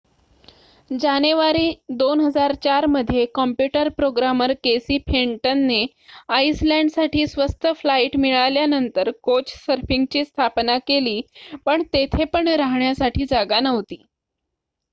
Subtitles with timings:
[0.91, 1.65] जानेवारी
[1.93, 5.85] 2004 मध्ये computer programmer Casey फेंटनने
[6.29, 11.19] आइसलँडसाठी स्वस्त फ्लाईट मिळाल्यानंतर कोचसर्फिंगची स्थापना केली
[11.65, 14.01] पण तेथे पण राहण्यासाठी जागा नव्हती